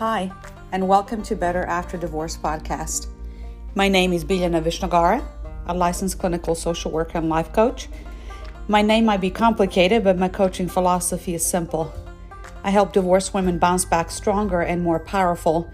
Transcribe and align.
Hi, 0.00 0.32
and 0.72 0.88
welcome 0.88 1.22
to 1.24 1.36
Better 1.36 1.62
After 1.66 1.98
Divorce 1.98 2.34
podcast. 2.34 3.08
My 3.74 3.86
name 3.86 4.14
is 4.14 4.24
Biljana 4.24 4.62
Vishnagara, 4.62 5.22
a 5.66 5.74
licensed 5.74 6.18
clinical 6.18 6.54
social 6.54 6.90
worker 6.90 7.18
and 7.18 7.28
life 7.28 7.52
coach. 7.52 7.86
My 8.66 8.80
name 8.80 9.04
might 9.04 9.20
be 9.20 9.28
complicated, 9.28 10.02
but 10.02 10.16
my 10.16 10.30
coaching 10.30 10.68
philosophy 10.68 11.34
is 11.34 11.44
simple. 11.44 11.92
I 12.64 12.70
help 12.70 12.94
divorced 12.94 13.34
women 13.34 13.58
bounce 13.58 13.84
back 13.84 14.10
stronger 14.10 14.62
and 14.62 14.82
more 14.82 15.00
powerful 15.00 15.70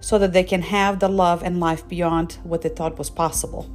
so 0.00 0.16
that 0.16 0.32
they 0.32 0.44
can 0.44 0.62
have 0.62 0.98
the 0.98 1.10
love 1.10 1.42
and 1.42 1.60
life 1.60 1.86
beyond 1.86 2.38
what 2.44 2.62
they 2.62 2.70
thought 2.70 2.96
was 2.96 3.10
possible. 3.10 3.70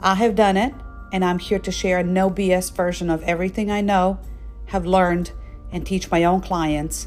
I 0.00 0.16
have 0.16 0.34
done 0.34 0.56
it, 0.56 0.74
and 1.12 1.24
I'm 1.24 1.38
here 1.38 1.60
to 1.60 1.70
share 1.70 2.00
a 2.00 2.02
no 2.02 2.30
BS 2.30 2.74
version 2.74 3.08
of 3.08 3.22
everything 3.22 3.70
I 3.70 3.80
know, 3.80 4.18
have 4.66 4.86
learned, 4.86 5.30
and 5.70 5.86
teach 5.86 6.10
my 6.10 6.24
own 6.24 6.40
clients 6.40 7.06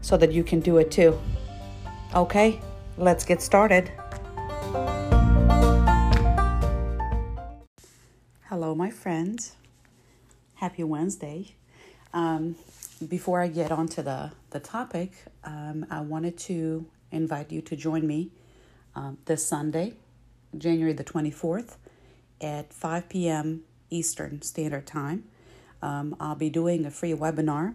so 0.00 0.16
that 0.16 0.32
you 0.32 0.42
can 0.42 0.60
do 0.60 0.78
it 0.78 0.90
too. 0.90 1.20
Okay, 2.14 2.58
let's 2.96 3.22
get 3.26 3.42
started. 3.42 3.92
Hello, 8.46 8.74
my 8.74 8.90
friends. 8.90 9.56
Happy 10.54 10.82
Wednesday. 10.82 11.54
Um, 12.14 12.56
before 13.06 13.42
I 13.42 13.48
get 13.48 13.70
on 13.70 13.88
to 13.88 14.02
the, 14.02 14.32
the 14.50 14.58
topic, 14.58 15.12
um, 15.44 15.84
I 15.90 16.00
wanted 16.00 16.38
to 16.38 16.86
invite 17.12 17.52
you 17.52 17.60
to 17.60 17.76
join 17.76 18.06
me 18.06 18.30
um, 18.96 19.18
this 19.26 19.46
Sunday, 19.46 19.92
January 20.56 20.94
the 20.94 21.04
24th, 21.04 21.76
at 22.40 22.72
5 22.72 23.10
p.m. 23.10 23.64
Eastern 23.90 24.40
Standard 24.40 24.86
Time. 24.86 25.24
Um, 25.82 26.16
I'll 26.18 26.34
be 26.34 26.48
doing 26.48 26.86
a 26.86 26.90
free 26.90 27.12
webinar 27.12 27.74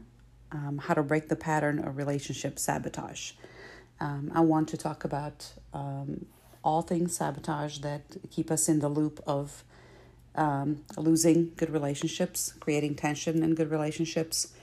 um, 0.51 0.79
How 0.79 0.95
to 0.95 1.03
Break 1.03 1.29
the 1.29 1.35
Pattern 1.35 1.77
of 1.77 1.97
Relationship 1.97 2.57
Sabotage. 2.57 3.33
Um, 4.03 4.33
I 4.35 4.41
want 4.41 4.67
to 4.69 4.77
talk 4.77 5.05
about 5.05 5.53
um, 5.73 6.25
all 6.61 6.81
things 6.81 7.15
sabotage 7.15 7.77
that 7.79 8.01
keep 8.29 8.51
us 8.51 8.67
in 8.67 8.79
the 8.79 8.89
loop 8.89 9.21
of 9.25 9.63
um, 10.35 10.83
losing 10.97 11.53
good 11.55 11.69
relationships, 11.69 12.53
creating 12.59 12.95
tension 12.95 13.41
in 13.41 13.55
good 13.55 13.71
relationships, 13.71 14.53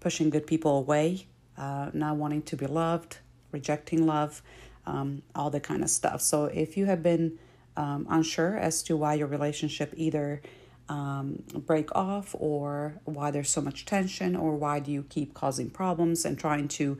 pushing 0.00 0.30
good 0.30 0.48
people 0.48 0.76
away, 0.76 1.28
uh, 1.56 1.90
not 1.92 2.16
wanting 2.16 2.42
to 2.42 2.56
be 2.56 2.66
loved, 2.66 3.18
rejecting 3.52 4.04
love, 4.04 4.42
um, 4.84 5.22
all 5.32 5.48
that 5.50 5.62
kind 5.62 5.84
of 5.84 5.90
stuff. 5.90 6.20
So 6.20 6.46
if 6.46 6.76
you 6.76 6.86
have 6.86 7.00
been 7.00 7.38
um, 7.76 8.04
unsure 8.10 8.58
as 8.58 8.82
to 8.84 8.96
why 8.96 9.14
your 9.14 9.28
relationship 9.28 9.94
either 9.96 10.42
um, 10.88 11.44
break 11.54 11.94
off 11.94 12.34
or 12.36 12.94
why 13.04 13.30
there's 13.30 13.50
so 13.50 13.60
much 13.60 13.84
tension 13.84 14.34
or 14.34 14.56
why 14.56 14.80
do 14.80 14.90
you 14.90 15.04
keep 15.04 15.34
causing 15.34 15.70
problems 15.70 16.24
and 16.24 16.36
trying 16.36 16.66
to 16.66 16.98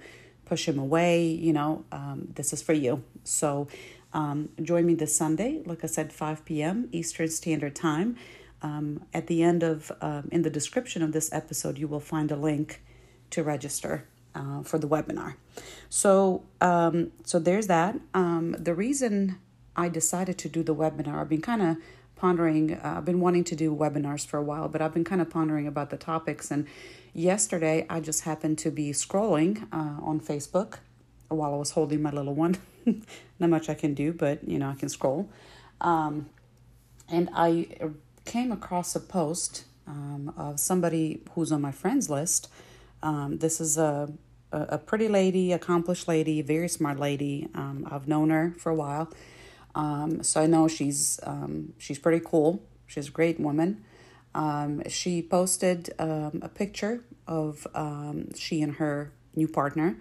push 0.48 0.66
him 0.66 0.78
away, 0.78 1.26
you 1.26 1.52
know, 1.52 1.84
um, 1.92 2.28
this 2.34 2.52
is 2.52 2.62
for 2.62 2.72
you. 2.72 3.02
So 3.24 3.68
um, 4.12 4.48
join 4.62 4.86
me 4.86 4.94
this 4.94 5.14
Sunday, 5.14 5.60
like 5.64 5.84
I 5.84 5.86
said, 5.86 6.12
5 6.12 6.44
p.m. 6.44 6.88
Eastern 6.92 7.28
Standard 7.28 7.74
Time. 7.74 8.16
Um, 8.60 9.04
at 9.14 9.28
the 9.28 9.42
end 9.42 9.62
of, 9.62 9.92
um, 10.00 10.28
in 10.32 10.42
the 10.42 10.50
description 10.50 11.02
of 11.02 11.12
this 11.12 11.32
episode, 11.32 11.78
you 11.78 11.86
will 11.86 12.00
find 12.00 12.32
a 12.32 12.36
link 12.36 12.82
to 13.30 13.42
register 13.42 14.04
uh, 14.34 14.62
for 14.62 14.78
the 14.78 14.88
webinar. 14.88 15.34
So, 15.88 16.44
um, 16.60 17.12
so 17.24 17.38
there's 17.38 17.66
that. 17.68 18.00
Um, 18.14 18.56
the 18.58 18.74
reason 18.74 19.38
I 19.76 19.88
decided 19.88 20.38
to 20.38 20.48
do 20.48 20.62
the 20.62 20.74
webinar, 20.74 21.20
I've 21.20 21.28
been 21.28 21.42
kind 21.42 21.62
of 21.62 21.76
pondering, 22.18 22.74
uh, 22.74 22.94
I've 22.98 23.04
been 23.04 23.20
wanting 23.20 23.44
to 23.44 23.56
do 23.56 23.74
webinars 23.74 24.26
for 24.26 24.38
a 24.38 24.42
while, 24.42 24.68
but 24.68 24.82
I've 24.82 24.92
been 24.92 25.04
kind 25.04 25.20
of 25.20 25.30
pondering 25.30 25.66
about 25.66 25.90
the 25.90 25.96
topics. 25.96 26.50
And 26.50 26.66
yesterday, 27.14 27.86
I 27.88 28.00
just 28.00 28.24
happened 28.24 28.58
to 28.58 28.70
be 28.70 28.90
scrolling 28.90 29.66
uh, 29.72 30.04
on 30.04 30.20
Facebook 30.20 30.78
while 31.28 31.54
I 31.54 31.56
was 31.56 31.72
holding 31.72 32.02
my 32.02 32.10
little 32.10 32.34
one. 32.34 32.58
Not 33.38 33.50
much 33.50 33.68
I 33.68 33.74
can 33.74 33.94
do, 33.94 34.12
but 34.12 34.46
you 34.46 34.58
know, 34.58 34.68
I 34.68 34.74
can 34.74 34.88
scroll. 34.88 35.28
Um, 35.80 36.28
and 37.08 37.30
I 37.34 37.68
came 38.24 38.52
across 38.52 38.94
a 38.94 39.00
post 39.00 39.64
um, 39.86 40.32
of 40.36 40.60
somebody 40.60 41.22
who's 41.32 41.50
on 41.50 41.60
my 41.60 41.72
friends 41.72 42.10
list. 42.10 42.50
Um, 43.02 43.38
this 43.38 43.60
is 43.60 43.78
a, 43.78 44.12
a 44.52 44.78
pretty 44.78 45.08
lady, 45.08 45.52
accomplished 45.52 46.08
lady, 46.08 46.42
very 46.42 46.68
smart 46.68 46.98
lady. 46.98 47.48
Um, 47.54 47.86
I've 47.90 48.08
known 48.08 48.30
her 48.30 48.54
for 48.58 48.70
a 48.70 48.74
while. 48.74 49.10
Um, 49.74 50.22
so 50.22 50.42
I 50.42 50.46
know 50.46 50.68
she's 50.68 51.20
um, 51.22 51.72
she's 51.78 51.98
pretty 51.98 52.24
cool. 52.24 52.62
She's 52.86 53.08
a 53.08 53.10
great 53.10 53.38
woman. 53.38 53.84
Um, 54.34 54.82
she 54.88 55.22
posted 55.22 55.90
um, 55.98 56.40
a 56.42 56.48
picture 56.48 57.04
of 57.26 57.66
um, 57.74 58.34
she 58.34 58.62
and 58.62 58.74
her 58.74 59.12
new 59.34 59.48
partner, 59.48 59.96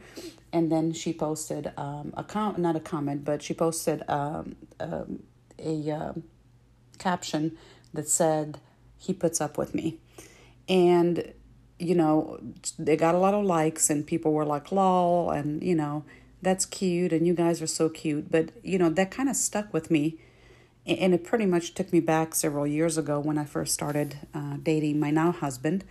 and 0.51 0.71
then 0.71 0.93
she 0.93 1.13
posted 1.13 1.71
um, 1.77 2.13
a 2.15 2.23
com- 2.23 2.55
not 2.61 2.75
a 2.75 2.79
comment, 2.79 3.23
but 3.23 3.41
she 3.41 3.53
posted 3.53 4.03
um, 4.09 4.55
um, 4.79 5.23
a 5.59 5.91
uh, 5.91 6.13
caption 6.97 7.57
that 7.93 8.07
said, 8.07 8.59
"He 8.97 9.13
puts 9.13 9.41
up 9.41 9.57
with 9.57 9.73
me," 9.73 9.99
and 10.67 11.33
you 11.79 11.95
know 11.95 12.39
they 12.79 12.95
got 12.95 13.15
a 13.15 13.19
lot 13.19 13.33
of 13.33 13.45
likes, 13.45 13.89
and 13.89 14.05
people 14.05 14.33
were 14.33 14.45
like, 14.45 14.71
"lol," 14.71 15.29
and 15.29 15.61
you 15.63 15.75
know 15.75 16.03
that's 16.41 16.65
cute 16.65 17.11
and 17.11 17.25
you 17.25 17.33
guys 17.33 17.61
are 17.61 17.67
so 17.67 17.89
cute 17.89 18.31
but 18.31 18.51
you 18.63 18.77
know 18.77 18.89
that 18.89 19.11
kind 19.11 19.29
of 19.29 19.35
stuck 19.35 19.73
with 19.73 19.91
me. 19.91 20.17
And 20.85 21.13
it 21.13 21.25
pretty 21.25 21.45
much 21.45 21.73
took 21.73 21.91
me 21.91 21.99
back 21.99 22.33
several 22.33 22.65
years 22.65 22.97
ago 22.97 23.19
when 23.19 23.37
i 23.37 23.45
first 23.45 23.73
started 23.73 24.19
uh, 24.33 24.57
dating 24.61 24.99
my 24.99 25.11
now 25.11 25.31
husband. 25.31 25.83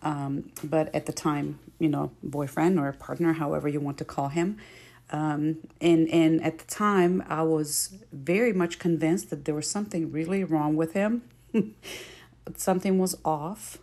Um, 0.00 0.52
but 0.62 0.94
at 0.94 1.06
the 1.06 1.12
time 1.12 1.58
you 1.78 1.88
know 1.88 2.12
boyfriend 2.22 2.78
or 2.78 2.92
partner 2.92 3.34
however 3.34 3.68
you 3.68 3.80
want 3.80 3.98
to 3.98 4.04
call 4.04 4.28
him. 4.28 4.56
Um, 5.10 5.58
and 5.80 6.08
and 6.08 6.42
at 6.42 6.58
the 6.58 6.66
time 6.66 7.24
i 7.28 7.42
was 7.42 7.94
very 8.12 8.52
much 8.52 8.78
convinced 8.78 9.30
that 9.30 9.46
there 9.46 9.54
was 9.54 9.68
something 9.70 10.12
really 10.12 10.44
wrong 10.44 10.76
with 10.76 10.92
him. 10.92 11.22
Something 12.56 12.98
was 12.98 13.16
off. 13.24 13.78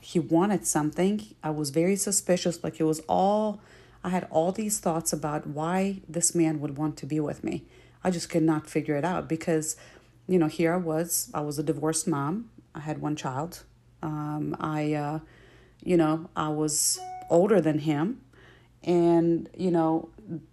He 0.00 0.18
wanted 0.18 0.66
something. 0.66 1.24
I 1.42 1.50
was 1.50 1.70
very 1.70 1.94
suspicious 1.94 2.64
like 2.64 2.80
it 2.80 2.84
was 2.84 3.00
all 3.08 3.60
I 4.04 4.08
had 4.08 4.26
all 4.30 4.52
these 4.52 4.78
thoughts 4.78 5.12
about 5.12 5.46
why 5.46 6.00
this 6.08 6.34
man 6.34 6.60
would 6.60 6.76
want 6.76 6.96
to 6.98 7.06
be 7.06 7.20
with 7.20 7.44
me. 7.44 7.64
I 8.02 8.10
just 8.10 8.28
could 8.28 8.42
not 8.42 8.68
figure 8.68 8.96
it 8.96 9.04
out 9.04 9.28
because, 9.28 9.76
you 10.26 10.38
know, 10.38 10.48
here 10.48 10.74
I 10.74 10.78
was. 10.78 11.30
I 11.32 11.40
was 11.40 11.58
a 11.58 11.62
divorced 11.62 12.08
mom. 12.08 12.50
I 12.74 12.80
had 12.80 13.00
one 13.00 13.14
child. 13.14 13.62
Um, 14.02 14.56
I, 14.58 14.94
uh, 14.94 15.20
you 15.84 15.96
know, 15.96 16.28
I 16.34 16.48
was 16.48 16.98
older 17.30 17.60
than 17.60 17.78
him 17.80 18.20
and, 18.82 19.48
you 19.56 19.70
know, 19.70 20.08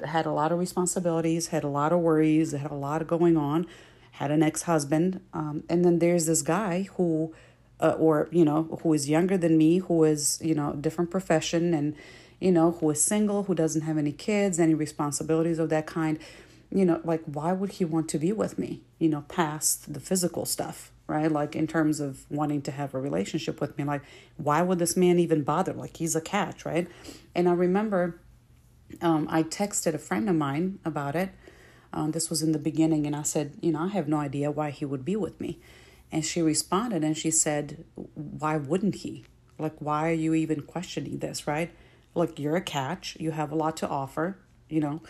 had 0.06 0.28
a 0.28 0.32
lot 0.32 0.52
of 0.52 0.60
responsibilities, 0.60 1.48
had 1.48 1.64
a 1.64 1.68
lot 1.68 1.92
of 1.92 2.00
worries, 2.00 2.52
had 2.52 2.70
a 2.70 2.76
lot 2.76 3.06
going 3.08 3.36
on, 3.36 3.66
had 4.12 4.30
an 4.30 4.44
ex 4.44 4.64
husband. 4.64 5.22
Um, 5.34 5.64
and 5.68 5.84
then 5.84 5.98
there's 5.98 6.28
this 6.28 6.44
guy 6.44 6.88
who, 6.98 7.34
uh, 7.80 7.96
or, 7.98 8.28
you 8.32 8.46
know, 8.46 8.80
who 8.84 8.94
is 8.94 9.10
younger 9.10 9.38
than 9.38 9.58
me, 9.58 9.80
who 9.80 10.04
is, 10.04 10.40
you 10.44 10.54
know, 10.54 10.74
different 10.74 11.10
profession 11.10 11.74
and, 11.74 11.96
you 12.40 12.52
know, 12.52 12.72
who 12.72 12.90
is 12.90 13.04
single, 13.04 13.44
who 13.44 13.56
doesn't 13.56 13.82
have 13.82 13.98
any 13.98 14.12
kids, 14.12 14.60
any 14.60 14.74
responsibilities 14.74 15.60
of 15.60 15.70
that 15.70 15.86
kind, 15.86 16.20
you 16.72 16.86
know, 16.86 17.02
like 17.04 17.22
why 17.26 17.52
would 17.52 17.74
he 17.74 17.86
want 17.86 18.10
to 18.10 18.20
be 18.20 18.32
with 18.32 18.58
me, 18.58 18.82
you 19.00 19.10
know, 19.10 19.22
past 19.28 19.94
the 19.94 20.00
physical 20.00 20.46
stuff, 20.46 20.92
right? 21.08 21.32
Like 21.32 21.56
in 21.56 21.68
terms 21.68 22.00
of 22.00 22.26
wanting 22.30 22.62
to 22.64 22.72
have 22.72 22.94
a 22.94 23.00
relationship 23.00 23.60
with 23.60 23.78
me, 23.78 23.84
like 23.84 24.02
why 24.38 24.62
would 24.62 24.80
this 24.80 24.96
man 24.96 25.20
even 25.20 25.44
bother? 25.44 25.74
Like 25.74 25.98
he's 25.98 26.16
a 26.16 26.22
catch, 26.22 26.66
right? 26.66 26.88
And 27.34 27.50
I 27.50 27.54
remember 27.54 28.22
um, 29.02 29.28
I 29.30 29.44
texted 29.44 29.94
a 29.94 30.00
friend 30.00 30.30
of 30.30 30.36
mine 30.36 30.80
about 30.86 31.16
it. 31.16 31.30
Um, 31.92 32.12
this 32.12 32.30
was 32.30 32.42
in 32.42 32.52
the 32.52 32.60
beginning, 32.60 33.08
and 33.08 33.16
I 33.16 33.24
said, 33.24 33.54
you 33.62 33.72
know, 33.72 33.82
I 33.82 33.88
have 33.88 34.08
no 34.08 34.18
idea 34.18 34.52
why 34.52 34.70
he 34.70 34.86
would 34.86 35.04
be 35.04 35.16
with 35.16 35.40
me. 35.42 35.60
And 36.12 36.26
she 36.26 36.42
responded 36.42 37.04
and 37.04 37.18
she 37.18 37.32
said, 37.32 37.86
why 38.16 38.58
wouldn't 38.58 38.96
he? 38.96 39.26
Like, 39.58 39.76
why 39.80 40.10
are 40.10 40.14
you 40.14 40.34
even 40.34 40.62
questioning 40.62 41.20
this, 41.20 41.48
right? 41.48 41.72
Like 42.16 42.40
you're 42.40 42.56
a 42.56 42.62
catch, 42.62 43.18
you 43.20 43.32
have 43.32 43.52
a 43.52 43.56
lot 43.56 43.78
to 43.78 43.88
offer, 43.88 44.38
you 44.68 44.80
know. 44.80 45.02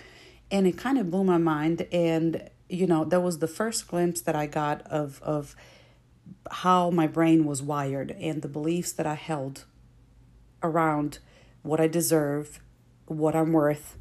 And 0.51 0.65
it 0.65 0.77
kind 0.77 0.97
of 0.97 1.11
blew 1.11 1.23
my 1.23 1.37
mind 1.37 1.87
and 1.91 2.49
you 2.69 2.85
know, 2.85 3.03
that 3.03 3.21
was 3.21 3.39
the 3.39 3.47
first 3.47 3.87
glimpse 3.87 4.21
that 4.21 4.35
I 4.35 4.45
got 4.45 4.81
of 4.83 5.21
of 5.23 5.55
how 6.51 6.91
my 6.91 7.07
brain 7.07 7.45
was 7.45 7.61
wired 7.61 8.11
and 8.11 8.41
the 8.41 8.47
beliefs 8.47 8.91
that 8.93 9.07
I 9.07 9.15
held 9.15 9.65
around 10.61 11.19
what 11.63 11.79
I 11.79 11.87
deserve, 11.87 12.59
what 13.05 13.35
I'm 13.35 13.51
worth, 13.51 13.97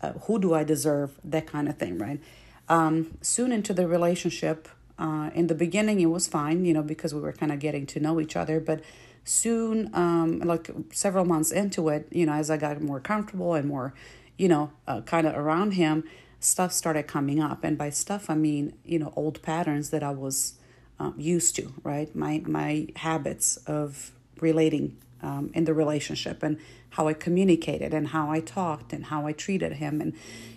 uh, 0.00 0.12
who 0.12 0.38
do 0.38 0.54
I 0.54 0.64
deserve, 0.64 1.18
that 1.24 1.46
kind 1.46 1.68
of 1.68 1.76
thing, 1.76 1.98
right? 1.98 2.20
Um, 2.68 3.18
soon 3.20 3.52
into 3.52 3.72
the 3.72 3.86
relationship, 3.86 4.68
uh, 4.98 5.30
in 5.34 5.46
the 5.46 5.54
beginning, 5.54 6.00
it 6.00 6.06
was 6.06 6.26
fine, 6.26 6.64
you 6.64 6.74
know, 6.74 6.82
because 6.82 7.14
we 7.14 7.20
were 7.20 7.32
kind 7.32 7.52
of 7.52 7.58
getting 7.58 7.86
to 7.86 8.00
know 8.00 8.20
each 8.20 8.36
other. 8.36 8.60
But 8.60 8.80
soon, 9.24 9.90
um, 9.94 10.40
like 10.40 10.70
several 10.92 11.24
months 11.24 11.50
into 11.52 11.88
it, 11.88 12.08
you 12.10 12.26
know, 12.26 12.32
as 12.32 12.50
I 12.50 12.56
got 12.56 12.80
more 12.80 13.00
comfortable 13.00 13.54
and 13.54 13.68
more, 13.68 13.94
you 14.36 14.48
know, 14.48 14.72
uh, 14.86 15.02
kind 15.02 15.26
of 15.26 15.36
around 15.36 15.72
him, 15.72 16.04
stuff 16.40 16.72
started 16.72 17.06
coming 17.06 17.40
up. 17.40 17.64
And 17.64 17.76
by 17.78 17.90
stuff, 17.90 18.28
I 18.30 18.34
mean, 18.34 18.74
you 18.84 18.98
know, 18.98 19.12
old 19.16 19.42
patterns 19.42 19.90
that 19.90 20.02
I 20.02 20.10
was 20.10 20.54
um, 20.98 21.14
used 21.16 21.54
to, 21.56 21.72
right? 21.82 22.14
My 22.14 22.42
my 22.46 22.88
habits 22.96 23.56
of 23.66 24.12
relating 24.40 24.96
um, 25.22 25.50
in 25.54 25.64
the 25.64 25.74
relationship 25.74 26.42
and 26.42 26.58
how 26.90 27.08
I 27.08 27.12
communicated 27.12 27.92
and 27.92 28.08
how 28.08 28.30
I 28.30 28.40
talked 28.40 28.92
and 28.92 29.06
how 29.06 29.26
I 29.26 29.32
treated 29.32 29.74
him. 29.74 30.00
And, 30.00 30.14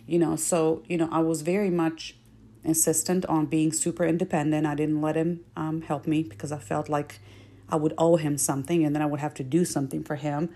you 0.08 0.20
know, 0.20 0.36
so, 0.36 0.84
you 0.88 0.98
know, 0.98 1.10
I 1.12 1.20
was 1.20 1.42
very 1.42 1.70
much 1.70 2.16
insistent 2.64 3.26
on 3.26 3.46
being 3.46 3.72
super 3.72 4.06
independent. 4.06 4.66
I 4.66 4.76
didn't 4.76 5.02
let 5.02 5.16
him 5.16 5.42
um, 5.56 5.82
help 5.82 6.08
me 6.08 6.24
because 6.24 6.52
I 6.52 6.60
felt 6.60 6.90
like 6.90 7.20
I 7.70 7.76
would 7.76 7.94
owe 7.98 8.18
him 8.18 8.38
something 8.38 8.84
and 8.86 8.96
then 8.96 9.02
I 9.02 9.06
would 9.06 9.20
have 9.20 9.34
to 9.36 9.44
do 9.44 9.66
something 9.66 10.04
for 10.04 10.16
him. 10.16 10.50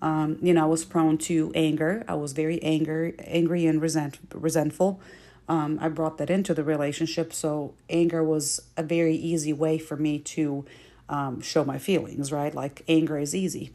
Um, 0.00 0.38
you 0.40 0.54
know, 0.54 0.62
I 0.62 0.66
was 0.66 0.84
prone 0.84 1.18
to 1.18 1.50
anger. 1.54 2.04
I 2.06 2.14
was 2.14 2.32
very 2.32 2.62
anger, 2.62 3.14
angry 3.24 3.66
and 3.66 3.82
resent, 3.82 4.18
resentful. 4.32 5.00
Um, 5.48 5.78
I 5.80 5.88
brought 5.88 6.18
that 6.18 6.28
into 6.30 6.52
the 6.52 6.62
relationship, 6.62 7.32
so 7.32 7.74
anger 7.88 8.22
was 8.22 8.60
a 8.76 8.82
very 8.82 9.16
easy 9.16 9.52
way 9.52 9.78
for 9.78 9.96
me 9.96 10.18
to 10.18 10.66
um, 11.08 11.40
show 11.40 11.64
my 11.64 11.78
feelings. 11.78 12.30
Right, 12.30 12.54
like 12.54 12.82
anger 12.86 13.18
is 13.18 13.34
easy. 13.34 13.72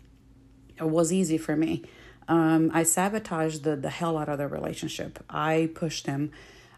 It 0.78 0.88
was 0.88 1.12
easy 1.12 1.38
for 1.38 1.56
me. 1.56 1.84
Um, 2.28 2.70
I 2.74 2.84
sabotaged 2.84 3.64
the 3.64 3.76
the 3.76 3.90
hell 3.90 4.20
out 4.20 4.30
of 4.30 4.38
the 4.38 4.48
relationship. 4.48 5.24
I 5.30 5.72
pushed 5.74 6.06
him 6.06 6.32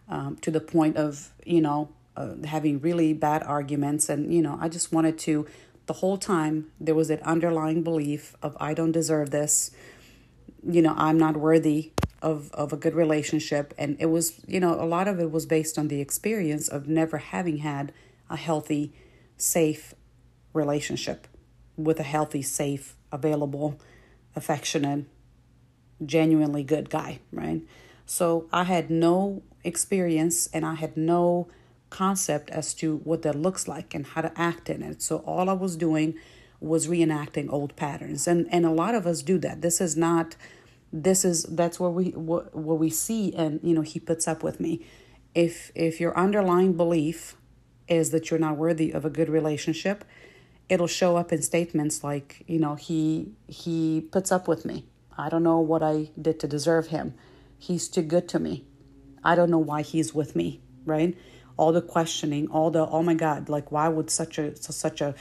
um, 0.09 0.37
to 0.37 0.51
the 0.51 0.59
point 0.59 0.97
of 0.97 1.31
you 1.45 1.61
know 1.61 1.89
uh, 2.15 2.35
having 2.45 2.79
really 2.79 3.13
bad 3.13 3.43
arguments, 3.43 4.09
and 4.09 4.33
you 4.33 4.41
know 4.41 4.57
I 4.61 4.69
just 4.69 4.91
wanted 4.91 5.17
to 5.19 5.45
the 5.85 5.93
whole 5.93 6.17
time 6.17 6.71
there 6.79 6.95
was 6.95 7.09
that 7.09 7.21
underlying 7.23 7.83
belief 7.83 8.35
of 8.41 8.57
I 8.59 8.73
don't 8.73 8.91
deserve 8.91 9.31
this. 9.31 9.71
You 10.67 10.81
know, 10.81 10.95
I'm 10.97 11.17
not 11.17 11.37
worthy 11.37 11.91
of 12.21 12.51
of 12.53 12.73
a 12.73 12.77
good 12.77 12.95
relationship 12.95 13.73
and 13.77 13.95
it 13.99 14.07
was, 14.07 14.39
you 14.47 14.59
know, 14.59 14.73
a 14.81 14.85
lot 14.85 15.07
of 15.07 15.19
it 15.19 15.31
was 15.31 15.45
based 15.45 15.77
on 15.77 15.89
the 15.89 16.01
experience 16.01 16.67
of 16.67 16.87
never 16.87 17.17
having 17.17 17.57
had 17.57 17.93
a 18.29 18.35
healthy, 18.35 18.93
safe 19.37 19.93
relationship 20.53 21.27
with 21.77 21.99
a 21.99 22.03
healthy, 22.03 22.41
safe, 22.41 22.95
available, 23.11 23.79
affectionate, 24.35 25.05
genuinely 26.03 26.63
good 26.63 26.89
guy, 26.89 27.19
right? 27.31 27.61
So 28.05 28.47
I 28.51 28.63
had 28.63 28.89
no 28.89 29.43
experience 29.63 30.47
and 30.53 30.65
I 30.65 30.75
had 30.75 30.95
no 30.95 31.47
concept 31.89 32.49
as 32.49 32.73
to 32.75 32.97
what 32.97 33.21
that 33.23 33.35
looks 33.35 33.67
like 33.67 33.93
and 33.95 34.05
how 34.05 34.21
to 34.21 34.31
act 34.39 34.69
in 34.69 34.81
it. 34.81 35.01
So 35.01 35.17
all 35.17 35.49
I 35.49 35.53
was 35.53 35.75
doing 35.75 36.15
was 36.59 36.87
reenacting 36.87 37.51
old 37.51 37.75
patterns. 37.75 38.27
And 38.27 38.47
and 38.51 38.65
a 38.65 38.71
lot 38.71 38.95
of 38.95 39.05
us 39.05 39.21
do 39.21 39.37
that. 39.39 39.61
This 39.61 39.81
is 39.81 39.95
not 39.95 40.35
this 40.91 41.25
is 41.25 41.43
that's 41.43 41.79
what 41.79 41.93
we 41.93 42.09
what, 42.11 42.55
what 42.55 42.79
we 42.79 42.89
see 42.89 43.33
and 43.33 43.59
you 43.63 43.73
know 43.73 43.81
he 43.81 43.99
puts 43.99 44.27
up 44.27 44.43
with 44.43 44.59
me. 44.59 44.85
If 45.33 45.71
if 45.75 45.99
your 45.99 46.17
underlying 46.17 46.73
belief 46.73 47.35
is 47.87 48.11
that 48.11 48.29
you're 48.29 48.39
not 48.39 48.57
worthy 48.57 48.91
of 48.91 49.05
a 49.05 49.09
good 49.09 49.29
relationship, 49.29 50.03
it'll 50.69 50.87
show 50.87 51.17
up 51.17 51.31
in 51.31 51.41
statements 51.41 52.03
like, 52.03 52.43
you 52.47 52.59
know, 52.59 52.75
he 52.75 53.31
he 53.47 54.01
puts 54.11 54.31
up 54.31 54.47
with 54.47 54.65
me. 54.65 54.85
I 55.17 55.29
don't 55.29 55.43
know 55.43 55.59
what 55.59 55.83
I 55.83 56.09
did 56.19 56.39
to 56.41 56.47
deserve 56.47 56.87
him. 56.87 57.13
He's 57.65 57.87
too 57.87 58.01
good 58.01 58.27
to 58.29 58.39
me. 58.39 58.65
I 59.23 59.35
don't 59.35 59.49
know 59.49 59.59
why 59.59 59.81
he's 59.81 60.13
with 60.13 60.35
me, 60.35 60.61
right? 60.85 61.15
all 61.57 61.71
the 61.71 61.81
questioning, 61.81 62.47
all 62.47 62.71
the 62.71 62.87
oh 62.87 63.03
my 63.03 63.13
God, 63.13 63.49
like 63.49 63.71
why 63.71 63.87
would 63.87 64.09
such 64.09 64.37
a 64.37 64.55
such 64.55 65.01
a 65.01 65.15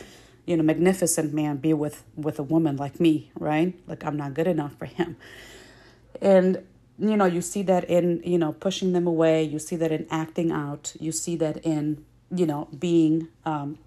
you 0.47 0.57
know 0.57 0.63
magnificent 0.63 1.33
man 1.33 1.57
be 1.59 1.73
with 1.73 2.05
with 2.17 2.39
a 2.39 2.43
woman 2.43 2.77
like 2.77 3.01
me, 3.01 3.31
right? 3.39 3.75
Like 3.87 4.05
I'm 4.05 4.17
not 4.17 4.35
good 4.35 4.47
enough 4.47 4.77
for 4.77 4.87
him, 4.87 5.17
and 6.21 6.65
you 6.99 7.17
know 7.17 7.25
you 7.25 7.41
see 7.41 7.63
that 7.63 7.85
in 7.85 8.21
you 8.25 8.39
know 8.39 8.53
pushing 8.53 8.93
them 8.93 9.07
away. 9.07 9.45
You 9.45 9.59
see 9.59 9.77
that 9.77 9.93
in 9.93 10.07
acting 10.11 10.51
out. 10.51 10.95
You 10.99 11.13
see 11.13 11.37
that 11.37 11.59
in 11.59 12.05
you 12.35 12.47
know 12.47 12.69
being 12.77 13.29
um, 13.45 13.79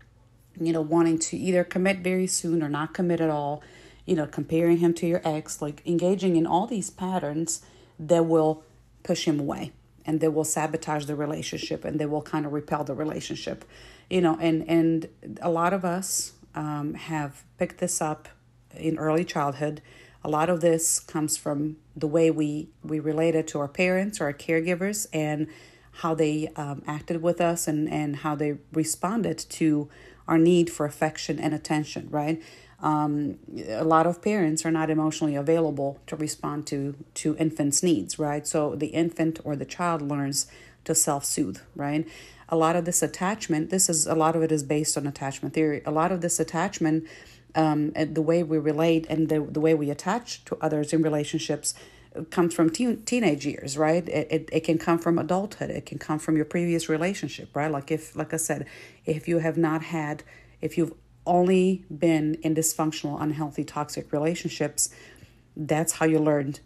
you 0.59 0.71
know 0.71 0.81
wanting 0.81 1.19
to 1.19 1.37
either 1.37 1.63
commit 1.63 1.99
very 1.99 2.27
soon 2.27 2.63
or 2.63 2.69
not 2.69 2.93
commit 2.93 3.19
at 3.19 3.29
all. 3.29 3.61
You 4.05 4.15
know 4.15 4.25
comparing 4.25 4.77
him 4.77 4.93
to 4.95 5.07
your 5.07 5.21
ex, 5.25 5.61
like 5.61 5.81
engaging 5.85 6.37
in 6.37 6.47
all 6.47 6.65
these 6.65 6.89
patterns 6.89 7.61
that 7.99 8.25
will 8.25 8.63
push 9.03 9.25
him 9.25 9.39
away 9.39 9.71
and 10.05 10.19
they 10.19 10.27
will 10.27 10.43
sabotage 10.43 11.05
the 11.05 11.15
relationship 11.15 11.83
and 11.83 11.99
they 11.99 12.05
will 12.05 12.21
kind 12.21 12.45
of 12.45 12.53
repel 12.53 12.83
the 12.83 12.93
relationship. 12.93 13.65
You 14.09 14.21
know 14.21 14.37
and 14.39 14.67
and 14.69 15.07
a 15.41 15.49
lot 15.49 15.73
of 15.73 15.83
us 15.83 16.33
um, 16.55 16.93
have 16.95 17.43
picked 17.57 17.79
this 17.79 18.01
up 18.01 18.27
in 18.75 18.97
early 18.97 19.25
childhood. 19.25 19.81
A 20.23 20.29
lot 20.29 20.49
of 20.49 20.61
this 20.61 20.99
comes 20.99 21.37
from 21.37 21.77
the 21.95 22.07
way 22.07 22.31
we 22.31 22.69
we 22.83 22.99
related 22.99 23.47
to 23.49 23.59
our 23.59 23.67
parents 23.67 24.19
or 24.19 24.25
our 24.25 24.33
caregivers 24.33 25.07
and 25.13 25.47
how 25.91 26.13
they 26.13 26.49
um, 26.55 26.83
acted 26.85 27.21
with 27.21 27.41
us 27.41 27.67
and 27.67 27.89
and 27.91 28.17
how 28.17 28.35
they 28.35 28.57
responded 28.71 29.37
to 29.37 29.89
our 30.27 30.37
need 30.37 30.69
for 30.69 30.85
affection 30.85 31.39
and 31.39 31.53
attention 31.53 32.07
right 32.11 32.41
um, 32.79 33.39
a 33.67 33.83
lot 33.83 34.05
of 34.05 34.21
parents 34.21 34.65
are 34.65 34.71
not 34.71 34.89
emotionally 34.89 35.35
available 35.35 35.99
to 36.07 36.15
respond 36.15 36.67
to 36.67 36.95
to 37.15 37.35
infants 37.37 37.81
needs 37.81 38.19
right? 38.19 38.45
So 38.45 38.75
the 38.75 38.87
infant 38.87 39.39
or 39.43 39.55
the 39.55 39.65
child 39.65 40.01
learns 40.01 40.47
to 40.85 40.93
self-soothe 40.93 41.59
right? 41.75 42.07
A 42.49 42.55
lot 42.55 42.75
of 42.75 42.85
this 42.85 43.01
attachment 43.01 43.71
this 43.71 43.89
is 43.89 44.05
a 44.05 44.15
lot 44.15 44.35
of 44.35 44.43
it 44.43 44.51
is 44.51 44.63
based 44.63 44.95
on 44.97 45.07
attachment 45.07 45.55
theory. 45.55 45.81
A 45.85 45.91
lot 45.91 46.11
of 46.11 46.21
this 46.21 46.39
attachment 46.39 47.05
um, 47.55 47.91
the 47.93 48.21
way 48.21 48.43
we 48.43 48.59
relate 48.59 49.07
and 49.09 49.29
the, 49.29 49.39
the 49.39 49.59
way 49.59 49.73
we 49.73 49.89
attach 49.89 50.45
to 50.45 50.57
others 50.61 50.93
in 50.93 51.01
relationships 51.01 51.73
comes 52.29 52.53
from 52.53 52.69
teen, 52.69 53.01
teenage 53.03 53.45
years 53.47 53.75
right? 53.75 54.07
It, 54.07 54.27
it, 54.29 54.49
it 54.51 54.59
can 54.61 54.77
come 54.77 54.99
from 54.99 55.17
adulthood. 55.17 55.71
It 55.71 55.87
can 55.87 55.97
come 55.97 56.19
from 56.19 56.35
your 56.35 56.45
previous 56.45 56.89
relationship 56.89 57.55
right? 57.55 57.71
Like 57.71 57.89
if 57.89 58.15
like 58.15 58.35
i 58.35 58.37
said 58.37 58.67
if 59.05 59.27
you 59.27 59.39
have 59.39 59.57
not 59.57 59.81
had 59.81 60.23
if 60.61 60.77
you've 60.77 60.93
only 61.27 61.85
been 61.95 62.35
in 62.41 62.55
dysfunctional, 62.55 63.21
unhealthy, 63.21 63.63
toxic 63.63 64.11
relationships, 64.11 64.89
that's 65.55 65.93
how 65.93 66.05
you 66.05 66.19
learned 66.19 66.59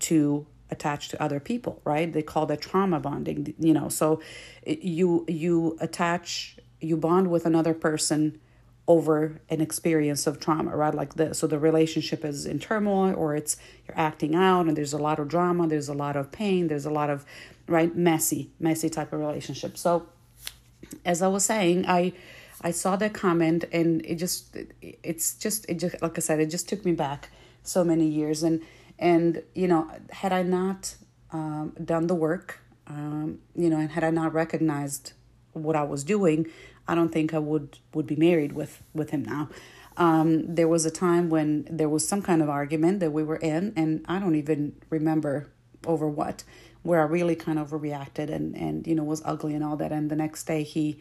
to 0.00 0.46
attach 0.70 1.08
to 1.08 1.22
other 1.22 1.40
people, 1.40 1.80
right? 1.84 2.12
They 2.12 2.22
call 2.22 2.46
that 2.46 2.60
trauma 2.60 3.00
bonding, 3.00 3.54
you 3.58 3.72
know. 3.72 3.88
So 3.88 4.20
you 4.66 5.24
you 5.28 5.76
attach, 5.80 6.58
you 6.80 6.96
bond 6.96 7.30
with 7.30 7.46
another 7.46 7.74
person 7.74 8.40
over 8.86 9.40
an 9.50 9.60
experience 9.60 10.26
of 10.26 10.40
trauma, 10.40 10.74
right? 10.74 10.94
Like 10.94 11.14
this. 11.14 11.38
So 11.38 11.46
the 11.46 11.58
relationship 11.58 12.24
is 12.24 12.46
in 12.46 12.58
turmoil 12.58 13.14
or 13.14 13.36
it's 13.36 13.56
you're 13.86 13.98
acting 13.98 14.34
out 14.34 14.66
and 14.66 14.76
there's 14.76 14.94
a 14.94 14.98
lot 14.98 15.18
of 15.18 15.28
drama, 15.28 15.68
there's 15.68 15.88
a 15.88 15.94
lot 15.94 16.16
of 16.16 16.32
pain, 16.32 16.68
there's 16.68 16.86
a 16.86 16.90
lot 16.90 17.10
of 17.10 17.24
right 17.66 17.94
messy, 17.94 18.50
messy 18.58 18.88
type 18.88 19.12
of 19.12 19.20
relationship. 19.20 19.76
So 19.76 20.06
as 21.04 21.20
I 21.20 21.28
was 21.28 21.44
saying, 21.44 21.84
I 21.86 22.14
I 22.60 22.72
saw 22.72 22.96
that 22.96 23.14
comment 23.14 23.64
and 23.72 24.04
it 24.04 24.16
just 24.16 24.56
it's 24.82 25.34
just 25.34 25.68
it 25.68 25.74
just 25.74 26.00
like 26.02 26.18
I 26.18 26.20
said 26.20 26.40
it 26.40 26.46
just 26.46 26.68
took 26.68 26.84
me 26.84 26.92
back 26.92 27.30
so 27.62 27.84
many 27.84 28.06
years. 28.06 28.42
And 28.42 28.62
and 28.98 29.42
you 29.54 29.68
know 29.68 29.90
had 30.10 30.32
I 30.32 30.42
not 30.42 30.96
um, 31.30 31.74
done 31.82 32.06
the 32.06 32.14
work 32.14 32.60
um, 32.86 33.38
you 33.54 33.70
know 33.70 33.78
and 33.78 33.90
had 33.90 34.04
I 34.04 34.10
not 34.10 34.32
recognized 34.32 35.12
what 35.52 35.76
I 35.76 35.82
was 35.82 36.04
doing 36.04 36.46
I 36.88 36.94
don't 36.94 37.12
think 37.12 37.34
I 37.34 37.38
would 37.38 37.78
would 37.94 38.06
be 38.06 38.16
married 38.16 38.52
with 38.52 38.82
with 38.94 39.10
him 39.10 39.24
now. 39.24 39.50
Um, 39.96 40.54
there 40.54 40.68
was 40.68 40.86
a 40.86 40.90
time 40.90 41.28
when 41.28 41.66
there 41.70 41.88
was 41.88 42.06
some 42.06 42.22
kind 42.22 42.40
of 42.40 42.48
argument 42.48 43.00
that 43.00 43.10
we 43.10 43.22
were 43.22 43.36
in 43.36 43.72
and 43.76 44.04
I 44.08 44.18
don't 44.18 44.36
even 44.36 44.76
remember 44.90 45.50
over 45.86 46.08
what 46.08 46.44
where 46.82 47.00
I 47.00 47.04
really 47.04 47.34
kind 47.36 47.58
of 47.58 47.72
reacted 47.72 48.30
and 48.30 48.56
and 48.56 48.86
you 48.86 48.94
know 48.94 49.04
was 49.04 49.22
ugly 49.24 49.54
and 49.54 49.62
all 49.62 49.76
that. 49.76 49.92
And 49.92 50.10
the 50.10 50.16
next 50.16 50.44
day 50.44 50.62
he 50.62 50.98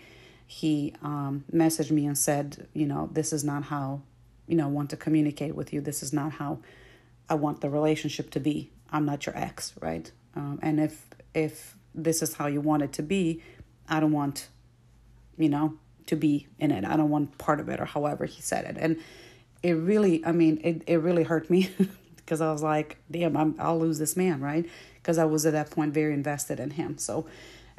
he 0.47 0.93
um, 1.03 1.43
messaged 1.53 1.91
me 1.91 2.05
and 2.07 2.17
said, 2.17 2.67
you 2.73 2.85
know, 2.85 3.09
this 3.11 3.33
is 3.33 3.43
not 3.43 3.63
how, 3.63 4.01
you 4.47 4.55
know, 4.55 4.63
I 4.63 4.69
want 4.69 4.89
to 4.91 4.97
communicate 4.97 5.53
with 5.55 5.73
you. 5.73 5.81
This 5.81 6.01
is 6.01 6.13
not 6.13 6.31
how 6.31 6.59
I 7.29 7.35
want 7.35 7.59
the 7.59 7.69
relationship 7.69 8.31
to 8.31 8.39
be. 8.39 8.71
I'm 8.89 9.05
not 9.05 9.25
your 9.25 9.37
ex, 9.37 9.73
right? 9.81 10.09
Um, 10.35 10.59
and 10.63 10.79
if 10.79 11.05
if 11.33 11.75
this 11.93 12.21
is 12.21 12.35
how 12.35 12.47
you 12.47 12.61
want 12.61 12.81
it 12.81 12.93
to 12.93 13.03
be, 13.03 13.43
I 13.89 13.99
don't 13.99 14.13
want, 14.13 14.47
you 15.37 15.49
know, 15.49 15.73
to 16.05 16.15
be 16.15 16.47
in 16.57 16.71
it. 16.71 16.85
I 16.85 16.95
don't 16.95 17.09
want 17.09 17.37
part 17.37 17.59
of 17.59 17.67
it, 17.67 17.81
or 17.81 17.85
however 17.85 18.25
he 18.25 18.41
said 18.41 18.63
it. 18.63 18.77
And 18.79 19.01
it 19.61 19.73
really, 19.73 20.25
I 20.25 20.31
mean, 20.31 20.61
it 20.63 20.83
it 20.87 21.01
really 21.01 21.23
hurt 21.23 21.49
me 21.49 21.69
because 22.15 22.39
I 22.39 22.53
was 22.53 22.63
like, 22.63 22.97
damn, 23.11 23.35
I'm, 23.35 23.55
I'll 23.59 23.79
lose 23.79 23.99
this 23.99 24.15
man, 24.15 24.39
right? 24.39 24.65
Because 24.95 25.17
I 25.17 25.25
was 25.25 25.45
at 25.45 25.51
that 25.51 25.71
point 25.71 25.93
very 25.93 26.13
invested 26.13 26.61
in 26.61 26.71
him. 26.71 26.97
So 26.97 27.27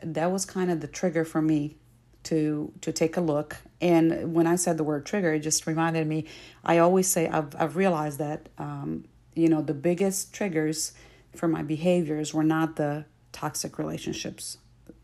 that 0.03 0.31
was 0.31 0.45
kind 0.45 0.71
of 0.71 0.83
the 0.83 0.87
trigger 0.87 1.25
for 1.25 1.41
me 1.41 1.77
to 2.25 2.73
to 2.81 2.93
take 2.93 3.17
a 3.17 3.21
look. 3.21 3.57
And 3.81 4.35
when 4.35 4.47
I 4.47 4.57
said 4.57 4.77
the 4.77 4.85
word 4.85 5.07
trigger, 5.07 5.33
it 5.35 5.41
just 5.41 5.67
reminded 5.67 6.07
me. 6.07 6.27
I 6.65 6.79
always 6.79 7.07
say 7.07 7.29
I've 7.29 7.55
I've 7.59 7.77
realized 7.77 8.19
that 8.19 8.49
um, 8.59 9.05
you 9.35 9.49
know 9.49 9.63
the 9.63 9.75
biggest 9.75 10.33
triggers 10.33 10.93
for 11.35 11.49
my 11.49 11.63
behaviors 11.63 12.35
were 12.35 12.45
not 12.45 12.77
the 12.77 13.05
toxic 13.33 13.79
relationships. 13.79 14.59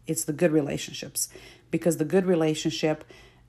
It's 0.07 0.25
the 0.25 0.33
good 0.33 0.53
relationships 0.53 1.29
because 1.71 1.97
the 1.97 2.05
good 2.05 2.27
relationship 2.27 3.05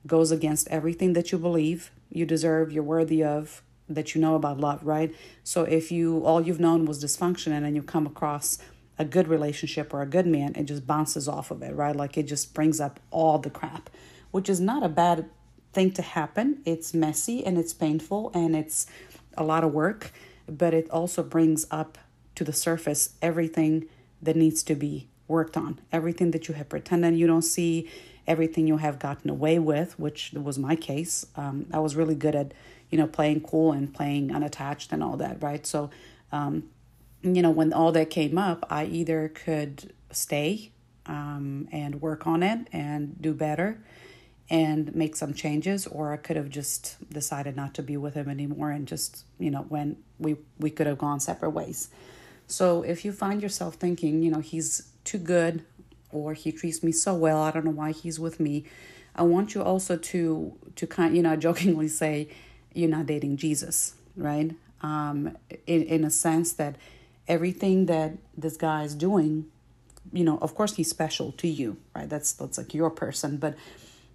goes 0.06 0.30
against 0.30 0.68
everything 0.68 1.12
that 1.14 1.32
you 1.32 1.38
believe 1.38 1.90
you 2.10 2.24
deserve, 2.24 2.72
you're 2.72 2.82
worthy 2.82 3.22
of, 3.22 3.62
that 3.88 4.14
you 4.14 4.20
know 4.20 4.34
about 4.34 4.58
love, 4.58 4.84
right? 4.84 5.14
So 5.44 5.64
if 5.64 5.92
you 5.92 6.24
all 6.24 6.40
you've 6.40 6.60
known 6.60 6.86
was 6.86 7.02
dysfunction 7.02 7.52
and 7.52 7.64
then 7.64 7.74
you 7.74 7.82
come 7.82 8.06
across 8.06 8.58
a 8.98 9.04
good 9.04 9.28
relationship 9.28 9.92
or 9.92 10.02
a 10.02 10.06
good 10.06 10.26
man, 10.26 10.54
it 10.54 10.64
just 10.64 10.86
bounces 10.86 11.28
off 11.28 11.50
of 11.50 11.62
it, 11.62 11.74
right? 11.74 11.94
Like 11.94 12.16
it 12.16 12.24
just 12.24 12.54
brings 12.54 12.80
up 12.80 13.00
all 13.10 13.38
the 13.38 13.50
crap, 13.50 13.90
which 14.30 14.48
is 14.48 14.60
not 14.60 14.82
a 14.82 14.88
bad 14.88 15.28
thing 15.72 15.92
to 15.92 16.02
happen. 16.02 16.62
It's 16.64 16.94
messy 16.94 17.44
and 17.44 17.58
it's 17.58 17.74
painful 17.74 18.30
and 18.34 18.56
it's 18.56 18.86
a 19.36 19.44
lot 19.44 19.64
of 19.64 19.72
work, 19.72 20.12
but 20.48 20.72
it 20.72 20.90
also 20.90 21.22
brings 21.22 21.66
up 21.70 21.98
to 22.36 22.44
the 22.44 22.52
surface 22.52 23.14
everything 23.20 23.86
that 24.22 24.36
needs 24.36 24.62
to 24.62 24.74
be 24.74 25.08
worked 25.28 25.56
on, 25.56 25.80
everything 25.92 26.30
that 26.30 26.48
you 26.48 26.54
have 26.54 26.68
pretended 26.68 27.16
you 27.16 27.26
don't 27.26 27.42
see, 27.42 27.90
everything 28.26 28.66
you 28.66 28.78
have 28.78 28.98
gotten 28.98 29.30
away 29.30 29.58
with, 29.58 29.98
which 29.98 30.32
was 30.32 30.58
my 30.58 30.76
case. 30.76 31.26
Um, 31.36 31.66
I 31.72 31.78
was 31.78 31.96
really 31.96 32.14
good 32.14 32.34
at, 32.34 32.52
you 32.90 32.98
know, 32.98 33.06
playing 33.06 33.40
cool 33.42 33.72
and 33.72 33.92
playing 33.92 34.34
unattached 34.34 34.92
and 34.92 35.02
all 35.02 35.16
that, 35.18 35.42
right? 35.42 35.66
So, 35.66 35.90
um, 36.32 36.64
you 37.22 37.42
know, 37.42 37.50
when 37.50 37.72
all 37.72 37.92
that 37.92 38.10
came 38.10 38.38
up, 38.38 38.66
I 38.70 38.84
either 38.84 39.28
could 39.28 39.92
stay 40.10 40.72
um, 41.06 41.68
and 41.72 42.00
work 42.00 42.26
on 42.26 42.42
it 42.42 42.68
and 42.72 43.20
do 43.20 43.32
better 43.32 43.78
and 44.48 44.94
make 44.94 45.16
some 45.16 45.34
changes 45.34 45.86
or 45.86 46.12
I 46.12 46.16
could 46.16 46.36
have 46.36 46.48
just 46.48 46.96
decided 47.10 47.56
not 47.56 47.74
to 47.74 47.82
be 47.82 47.96
with 47.96 48.14
him 48.14 48.28
anymore 48.28 48.70
and 48.70 48.86
just, 48.86 49.24
you 49.38 49.50
know, 49.50 49.62
when 49.62 49.96
we 50.18 50.36
we 50.58 50.70
could 50.70 50.86
have 50.86 50.98
gone 50.98 51.20
separate 51.20 51.50
ways. 51.50 51.88
So 52.46 52.82
if 52.82 53.04
you 53.04 53.12
find 53.12 53.42
yourself 53.42 53.74
thinking, 53.74 54.22
you 54.22 54.30
know, 54.30 54.40
he's 54.40 54.90
too 55.04 55.18
good 55.18 55.64
or 56.12 56.34
he 56.34 56.52
treats 56.52 56.82
me 56.82 56.92
so 56.92 57.14
well, 57.14 57.42
I 57.42 57.50
don't 57.50 57.64
know 57.64 57.72
why 57.72 57.90
he's 57.90 58.20
with 58.20 58.38
me. 58.38 58.64
I 59.16 59.22
want 59.22 59.54
you 59.54 59.62
also 59.62 59.96
to 59.96 60.56
to 60.76 60.86
kind 60.86 61.16
you 61.16 61.22
know 61.22 61.36
jokingly 61.46 61.88
say 61.88 62.28
you're 62.72 62.90
not 62.90 63.06
dating 63.06 63.38
Jesus, 63.38 63.94
right? 64.16 64.52
Um 64.82 65.36
in 65.66 65.82
in 65.82 66.04
a 66.04 66.10
sense 66.10 66.52
that 66.52 66.76
everything 67.28 67.86
that 67.86 68.18
this 68.36 68.56
guy 68.56 68.84
is 68.84 68.94
doing, 68.94 69.46
you 70.12 70.24
know, 70.24 70.38
of 70.38 70.54
course 70.54 70.76
he's 70.76 70.88
special 70.88 71.32
to 71.32 71.48
you, 71.48 71.76
right? 71.94 72.08
That's 72.08 72.32
that's 72.32 72.58
like 72.58 72.74
your 72.74 72.90
person, 72.90 73.36
but 73.36 73.54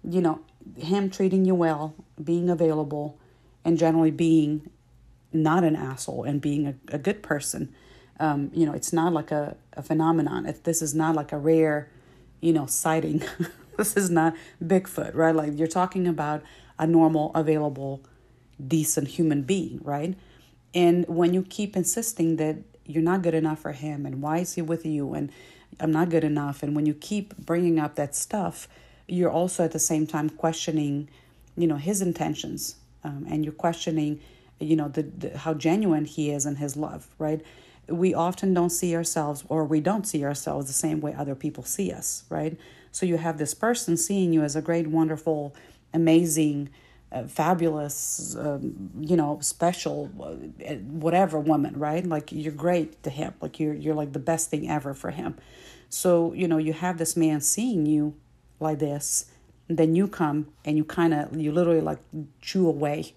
you 0.04 0.20
know, 0.20 0.40
him 0.76 1.10
treating 1.10 1.44
you 1.44 1.54
well, 1.54 1.94
being 2.22 2.50
available, 2.50 3.18
and 3.64 3.78
generally 3.78 4.10
being 4.10 4.70
not 5.32 5.64
an 5.64 5.76
asshole 5.76 6.24
and 6.24 6.40
being 6.40 6.66
a, 6.66 6.74
a 6.88 6.98
good 6.98 7.22
person. 7.22 7.72
Um, 8.20 8.50
you 8.52 8.66
know, 8.66 8.72
it's 8.72 8.92
not 8.92 9.12
like 9.12 9.30
a, 9.30 9.56
a 9.74 9.82
phenomenon. 9.82 10.46
If 10.46 10.62
this 10.62 10.82
is 10.82 10.94
not 10.94 11.14
like 11.14 11.32
a 11.32 11.38
rare, 11.38 11.88
you 12.40 12.52
know, 12.52 12.66
sighting. 12.66 13.22
this 13.76 13.96
is 13.96 14.10
not 14.10 14.34
Bigfoot, 14.62 15.14
right? 15.14 15.34
Like 15.34 15.58
you're 15.58 15.68
talking 15.68 16.06
about 16.06 16.42
a 16.78 16.86
normal, 16.86 17.32
available, 17.34 18.02
decent 18.64 19.08
human 19.08 19.42
being, 19.42 19.80
right? 19.82 20.16
And 20.74 21.06
when 21.08 21.34
you 21.34 21.42
keep 21.42 21.76
insisting 21.76 22.36
that 22.36 22.58
you're 22.92 23.02
not 23.02 23.22
good 23.22 23.34
enough 23.34 23.60
for 23.60 23.72
him 23.72 24.06
and 24.06 24.22
why 24.22 24.38
is 24.38 24.54
he 24.54 24.62
with 24.62 24.84
you 24.86 25.14
and 25.14 25.30
I'm 25.80 25.92
not 25.92 26.10
good 26.10 26.24
enough, 26.24 26.62
and 26.62 26.74
when 26.76 26.86
you 26.86 26.94
keep 26.94 27.36
bringing 27.36 27.78
up 27.78 27.94
that 27.96 28.14
stuff, 28.14 28.68
you're 29.06 29.30
also 29.30 29.64
at 29.64 29.72
the 29.72 29.78
same 29.78 30.06
time 30.06 30.30
questioning, 30.30 31.08
you 31.56 31.66
know, 31.66 31.76
his 31.76 32.02
intentions, 32.02 32.76
um, 33.04 33.26
and 33.28 33.44
you're 33.44 33.54
questioning, 33.54 34.20
you 34.60 34.76
know, 34.76 34.88
the, 34.88 35.02
the 35.02 35.38
how 35.38 35.54
genuine 35.54 36.04
he 36.04 36.30
is 36.30 36.46
in 36.46 36.56
his 36.56 36.76
love, 36.76 37.08
right? 37.18 37.40
We 37.88 38.14
often 38.14 38.54
don't 38.54 38.70
see 38.70 38.94
ourselves, 38.94 39.44
or 39.48 39.64
we 39.64 39.80
don't 39.80 40.06
see 40.06 40.24
ourselves 40.24 40.66
the 40.66 40.72
same 40.72 41.00
way 41.00 41.14
other 41.14 41.34
people 41.34 41.64
see 41.64 41.90
us, 41.90 42.24
right? 42.28 42.56
So 42.92 43.06
you 43.06 43.16
have 43.16 43.38
this 43.38 43.54
person 43.54 43.96
seeing 43.96 44.32
you 44.32 44.42
as 44.42 44.54
a 44.54 44.62
great, 44.62 44.86
wonderful, 44.86 45.54
amazing, 45.92 46.68
uh, 47.12 47.24
fabulous, 47.24 48.36
um, 48.38 48.90
you 49.00 49.16
know, 49.16 49.38
special, 49.40 50.10
uh, 50.20 50.74
whatever 50.76 51.38
woman, 51.38 51.78
right? 51.78 52.04
Like 52.04 52.32
you're 52.32 52.52
great 52.52 53.02
to 53.02 53.10
him. 53.10 53.34
Like 53.40 53.60
you're 53.60 53.74
you're 53.74 53.94
like 53.94 54.12
the 54.12 54.18
best 54.18 54.50
thing 54.50 54.68
ever 54.68 54.94
for 54.94 55.10
him. 55.10 55.36
So 55.88 56.32
you 56.32 56.48
know 56.48 56.58
you 56.58 56.72
have 56.72 56.98
this 56.98 57.16
man 57.16 57.40
seeing 57.40 57.86
you 57.86 58.14
like 58.60 58.78
this 58.78 59.26
then 59.68 59.94
you 59.94 60.08
come 60.08 60.48
and 60.64 60.76
you 60.76 60.84
kind 60.84 61.14
of 61.14 61.36
you 61.36 61.52
literally 61.52 61.80
like 61.80 61.98
chew 62.40 62.68
away 62.68 63.14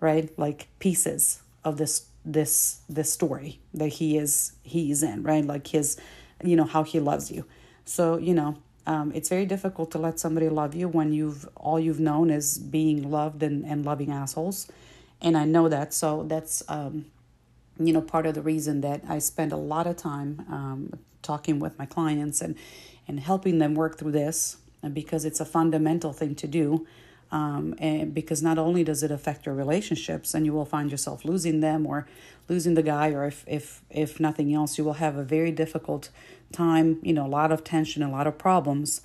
right 0.00 0.36
like 0.38 0.68
pieces 0.78 1.42
of 1.64 1.76
this 1.76 2.06
this 2.24 2.80
this 2.88 3.12
story 3.12 3.60
that 3.72 3.88
he 3.88 4.16
is 4.16 4.52
he 4.62 4.90
is 4.90 5.02
in 5.02 5.22
right 5.22 5.44
like 5.44 5.66
his 5.68 5.98
you 6.42 6.56
know 6.56 6.64
how 6.64 6.82
he 6.82 6.98
loves 7.00 7.30
you 7.30 7.44
so 7.84 8.16
you 8.16 8.34
know 8.34 8.56
um, 8.86 9.12
it's 9.14 9.28
very 9.28 9.46
difficult 9.46 9.90
to 9.92 9.98
let 9.98 10.18
somebody 10.18 10.48
love 10.48 10.74
you 10.74 10.88
when 10.88 11.12
you've 11.12 11.48
all 11.56 11.80
you've 11.80 12.00
known 12.00 12.30
is 12.30 12.58
being 12.58 13.10
loved 13.10 13.42
and, 13.42 13.64
and 13.64 13.84
loving 13.84 14.10
assholes 14.10 14.68
and 15.20 15.36
i 15.36 15.44
know 15.44 15.68
that 15.68 15.94
so 15.94 16.24
that's 16.24 16.62
um, 16.68 17.06
you 17.78 17.92
know 17.92 18.00
part 18.02 18.26
of 18.26 18.34
the 18.34 18.42
reason 18.42 18.80
that 18.80 19.02
i 19.08 19.18
spend 19.18 19.52
a 19.52 19.56
lot 19.56 19.86
of 19.86 19.96
time 19.96 20.44
um, 20.50 20.98
talking 21.22 21.58
with 21.58 21.78
my 21.78 21.86
clients 21.86 22.40
and 22.40 22.56
and 23.06 23.20
helping 23.20 23.58
them 23.58 23.74
work 23.74 23.98
through 23.98 24.12
this 24.12 24.56
because 24.92 25.24
it's 25.24 25.40
a 25.40 25.44
fundamental 25.44 26.12
thing 26.12 26.34
to 26.34 26.46
do. 26.46 26.86
Um, 27.34 27.74
and 27.78 28.14
because 28.14 28.44
not 28.44 28.58
only 28.58 28.84
does 28.84 29.02
it 29.02 29.10
affect 29.10 29.44
your 29.44 29.56
relationships 29.56 30.34
and 30.34 30.46
you 30.46 30.52
will 30.52 30.64
find 30.64 30.88
yourself 30.88 31.24
losing 31.24 31.58
them 31.58 31.84
or 31.84 32.06
losing 32.48 32.74
the 32.74 32.82
guy 32.82 33.08
or 33.08 33.26
if 33.26 33.44
if 33.48 33.82
if 33.90 34.20
nothing 34.20 34.54
else 34.54 34.78
you 34.78 34.84
will 34.84 35.00
have 35.04 35.16
a 35.16 35.24
very 35.24 35.50
difficult 35.50 36.10
time 36.52 37.00
you 37.02 37.12
know 37.12 37.26
a 37.26 37.34
lot 37.40 37.50
of 37.50 37.64
tension 37.64 38.04
a 38.04 38.10
lot 38.10 38.28
of 38.28 38.38
problems 38.38 39.00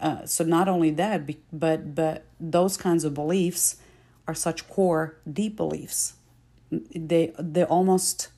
uh, 0.00 0.26
so 0.26 0.42
not 0.42 0.66
only 0.66 0.90
that 0.90 1.24
but 1.52 1.94
but 1.94 2.24
those 2.40 2.76
kinds 2.76 3.04
of 3.04 3.14
beliefs 3.14 3.76
are 4.26 4.34
such 4.34 4.68
core 4.68 5.14
deep 5.32 5.54
beliefs 5.54 6.14
they 6.72 7.32
they 7.38 7.62
almost 7.62 8.28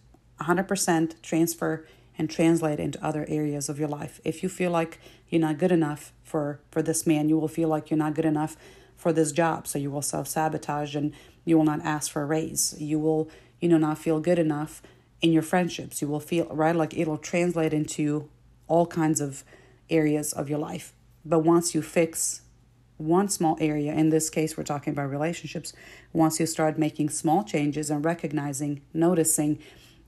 100% 0.40 1.14
transfer 1.22 1.86
and 2.18 2.28
translate 2.28 2.80
into 2.80 3.02
other 3.04 3.24
areas 3.28 3.68
of 3.68 3.78
your 3.78 3.88
life. 3.88 4.20
If 4.24 4.42
you 4.42 4.48
feel 4.48 4.70
like 4.70 4.98
you're 5.28 5.40
not 5.40 5.58
good 5.58 5.72
enough 5.72 6.12
for 6.22 6.60
for 6.70 6.82
this 6.82 7.06
man, 7.06 7.28
you 7.28 7.38
will 7.38 7.48
feel 7.48 7.68
like 7.68 7.90
you're 7.90 7.98
not 7.98 8.14
good 8.14 8.24
enough 8.24 8.56
for 9.00 9.12
this 9.12 9.32
job, 9.32 9.66
so 9.66 9.78
you 9.78 9.90
will 9.90 10.02
self-sabotage 10.02 10.94
and 10.94 11.14
you 11.44 11.56
will 11.56 11.64
not 11.64 11.80
ask 11.82 12.10
for 12.12 12.22
a 12.22 12.26
raise. 12.26 12.74
You 12.78 12.98
will, 12.98 13.30
you 13.60 13.68
know, 13.68 13.78
not 13.78 13.98
feel 13.98 14.20
good 14.20 14.38
enough 14.38 14.82
in 15.22 15.32
your 15.32 15.42
friendships. 15.42 16.02
You 16.02 16.08
will 16.08 16.20
feel 16.20 16.46
right 16.50 16.76
like 16.76 16.96
it'll 16.96 17.16
translate 17.16 17.72
into 17.72 18.28
all 18.68 18.86
kinds 18.86 19.20
of 19.20 19.42
areas 19.88 20.34
of 20.34 20.50
your 20.50 20.58
life. 20.58 20.92
But 21.24 21.40
once 21.40 21.74
you 21.74 21.80
fix 21.80 22.42
one 22.98 23.28
small 23.28 23.56
area, 23.58 23.94
in 23.94 24.10
this 24.10 24.28
case, 24.28 24.56
we're 24.56 24.64
talking 24.64 24.92
about 24.92 25.08
relationships, 25.08 25.72
once 26.12 26.38
you 26.38 26.44
start 26.44 26.78
making 26.78 27.08
small 27.08 27.42
changes 27.42 27.88
and 27.88 28.04
recognizing, 28.04 28.82
noticing, 28.92 29.58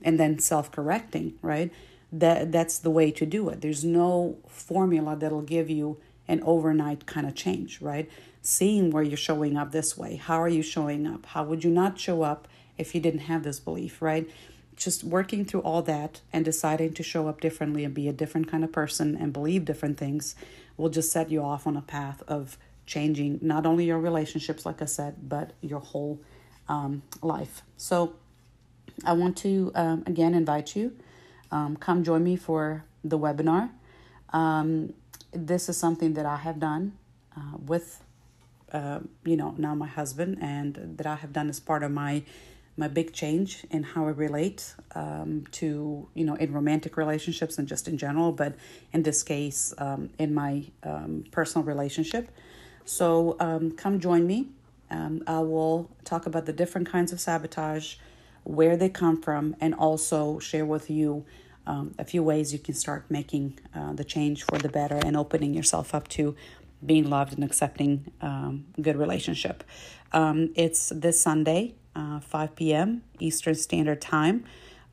and 0.02 0.20
then 0.20 0.38
self 0.38 0.70
correcting, 0.70 1.38
right? 1.40 1.72
that 2.12 2.52
that's 2.52 2.78
the 2.78 2.90
way 2.90 3.11
to 3.11 3.25
do 3.25 3.49
it. 3.49 3.62
There's 3.62 3.84
no 3.84 4.37
formula 4.46 5.16
that'll 5.16 5.40
give 5.40 5.70
you 5.70 5.99
an 6.32 6.42
overnight 6.44 7.06
kind 7.06 7.26
of 7.26 7.34
change, 7.34 7.80
right? 7.80 8.10
Seeing 8.40 8.90
where 8.90 9.02
you're 9.02 9.16
showing 9.16 9.56
up 9.56 9.70
this 9.70 9.96
way. 9.96 10.16
How 10.16 10.40
are 10.42 10.48
you 10.48 10.62
showing 10.62 11.06
up? 11.06 11.26
How 11.26 11.44
would 11.44 11.62
you 11.62 11.70
not 11.70 11.98
show 11.98 12.22
up 12.22 12.48
if 12.78 12.94
you 12.94 13.00
didn't 13.00 13.20
have 13.20 13.42
this 13.44 13.60
belief, 13.60 14.00
right? 14.00 14.28
Just 14.74 15.04
working 15.04 15.44
through 15.44 15.60
all 15.60 15.82
that 15.82 16.22
and 16.32 16.44
deciding 16.44 16.94
to 16.94 17.02
show 17.02 17.28
up 17.28 17.40
differently 17.40 17.84
and 17.84 17.92
be 17.94 18.08
a 18.08 18.12
different 18.12 18.50
kind 18.50 18.64
of 18.64 18.72
person 18.72 19.16
and 19.16 19.32
believe 19.32 19.64
different 19.64 19.98
things 19.98 20.34
will 20.76 20.88
just 20.88 21.12
set 21.12 21.30
you 21.30 21.42
off 21.42 21.66
on 21.66 21.76
a 21.76 21.82
path 21.82 22.22
of 22.26 22.56
changing 22.86 23.38
not 23.42 23.66
only 23.66 23.84
your 23.84 24.00
relationships, 24.00 24.64
like 24.64 24.80
I 24.82 24.86
said, 24.86 25.28
but 25.28 25.52
your 25.60 25.80
whole 25.80 26.18
um, 26.68 27.02
life. 27.20 27.62
So 27.76 28.14
I 29.04 29.12
want 29.12 29.36
to 29.38 29.70
um, 29.74 30.02
again 30.06 30.34
invite 30.34 30.74
you 30.74 30.96
um, 31.52 31.76
come 31.76 32.02
join 32.02 32.24
me 32.24 32.36
for 32.36 32.84
the 33.04 33.18
webinar. 33.18 33.70
Um, 34.32 34.94
this 35.32 35.68
is 35.68 35.76
something 35.76 36.14
that 36.14 36.26
I 36.26 36.36
have 36.36 36.58
done 36.58 36.92
uh, 37.36 37.56
with, 37.66 38.02
uh, 38.72 39.00
you 39.24 39.36
know, 39.36 39.54
now 39.56 39.74
my 39.74 39.86
husband, 39.86 40.38
and 40.40 40.96
that 40.98 41.06
I 41.06 41.16
have 41.16 41.32
done 41.32 41.48
as 41.48 41.60
part 41.60 41.82
of 41.82 41.90
my 41.90 42.22
my 42.74 42.88
big 42.88 43.12
change 43.12 43.66
in 43.70 43.82
how 43.82 44.06
I 44.06 44.10
relate 44.10 44.74
um, 44.94 45.44
to, 45.52 46.08
you 46.14 46.24
know, 46.24 46.36
in 46.36 46.54
romantic 46.54 46.96
relationships 46.96 47.58
and 47.58 47.68
just 47.68 47.86
in 47.86 47.98
general, 47.98 48.32
but 48.32 48.54
in 48.94 49.02
this 49.02 49.22
case, 49.22 49.74
um, 49.76 50.08
in 50.18 50.32
my 50.32 50.64
um, 50.82 51.24
personal 51.30 51.66
relationship. 51.66 52.30
So 52.86 53.36
um, 53.40 53.72
come 53.72 54.00
join 54.00 54.26
me. 54.26 54.48
Um, 54.90 55.22
I 55.26 55.40
will 55.40 55.90
talk 56.04 56.24
about 56.26 56.46
the 56.46 56.52
different 56.52 56.88
kinds 56.88 57.12
of 57.12 57.20
sabotage, 57.20 57.96
where 58.44 58.76
they 58.76 58.88
come 58.88 59.20
from, 59.20 59.54
and 59.60 59.74
also 59.74 60.38
share 60.38 60.64
with 60.64 60.88
you 60.90 61.24
um, 61.66 61.95
a 61.99 62.04
few 62.04 62.23
ways 62.23 62.52
you 62.52 62.59
can 62.59 62.75
start 62.75 63.04
making 63.09 63.59
uh, 63.75 63.92
the 63.92 64.04
change 64.04 64.45
for 64.45 64.59
the 64.59 64.69
better 64.69 64.99
and 65.04 65.16
opening 65.16 65.54
yourself 65.54 65.95
up 65.95 66.09
to 66.09 66.35
being 66.85 67.09
loved 67.09 67.35
and 67.35 67.45
accepting 67.45 68.12
um, 68.21 68.66
good 68.81 68.97
relationship. 68.97 69.62
Um, 70.12 70.52
it's 70.57 70.90
this 70.95 71.21
Sunday, 71.21 71.75
uh, 71.95 72.21
5 72.21 72.57
p.m. 72.57 73.02
Eastern 73.21 73.54
Standard 73.54 74.00
Time. 74.00 74.45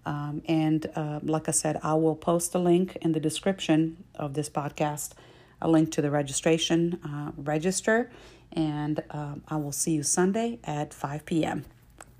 Um, 0.05 0.41
and 0.47 0.85
uh, 0.95 1.19
like 1.23 1.47
I 1.47 1.51
said, 1.51 1.79
I 1.83 1.93
will 1.95 2.15
post 2.15 2.55
a 2.55 2.59
link 2.59 2.97
in 3.01 3.11
the 3.11 3.19
description 3.19 4.03
of 4.15 4.33
this 4.33 4.49
podcast, 4.49 5.13
a 5.61 5.69
link 5.69 5.91
to 5.93 6.01
the 6.01 6.11
registration. 6.11 6.99
Uh, 7.03 7.31
register, 7.35 8.09
and 8.53 9.03
um, 9.11 9.43
I 9.47 9.57
will 9.57 9.71
see 9.71 9.91
you 9.91 10.03
Sunday 10.03 10.59
at 10.63 10.93
5 10.93 11.25
p.m. 11.25 11.65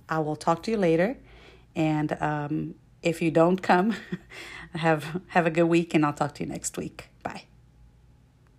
I 0.08 0.20
will 0.20 0.36
talk 0.36 0.63
to 0.63 0.72
you 0.72 0.77
later. 0.77 1.18
And 1.75 2.18
um, 2.22 2.75
if 3.01 3.22
you 3.22 3.32
don't 3.32 3.62
come, 3.62 3.96
have 4.74 5.22
have 5.29 5.46
a 5.46 5.50
good 5.50 5.63
week 5.63 5.94
and 5.94 6.06
I'll 6.06 6.13
talk 6.13 6.36
to 6.36 6.44
you 6.44 6.50
next 6.50 6.77
week. 6.77 7.10